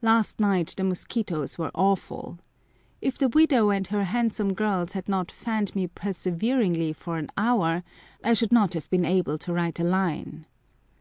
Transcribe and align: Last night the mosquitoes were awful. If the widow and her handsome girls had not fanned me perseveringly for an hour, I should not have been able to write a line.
Last 0.00 0.38
night 0.38 0.72
the 0.76 0.84
mosquitoes 0.84 1.58
were 1.58 1.72
awful. 1.74 2.38
If 3.02 3.18
the 3.18 3.28
widow 3.28 3.70
and 3.70 3.84
her 3.88 4.04
handsome 4.04 4.52
girls 4.54 4.92
had 4.92 5.08
not 5.08 5.32
fanned 5.32 5.74
me 5.74 5.88
perseveringly 5.88 6.92
for 6.92 7.18
an 7.18 7.28
hour, 7.36 7.82
I 8.24 8.34
should 8.34 8.52
not 8.52 8.74
have 8.74 8.88
been 8.88 9.04
able 9.04 9.36
to 9.38 9.52
write 9.52 9.80
a 9.80 9.84
line. 9.84 10.46